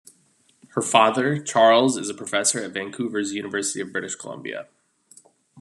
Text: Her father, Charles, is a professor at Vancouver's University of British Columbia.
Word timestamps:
Her 0.69 0.81
father, 0.81 1.37
Charles, 1.39 1.95
is 1.95 2.09
a 2.09 2.15
professor 2.15 2.59
at 2.63 2.71
Vancouver's 2.71 3.33
University 3.33 3.81
of 3.81 3.91
British 3.91 4.15
Columbia. 4.15 4.67